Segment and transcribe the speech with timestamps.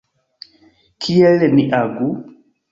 [1.05, 2.09] Kiel ni agu?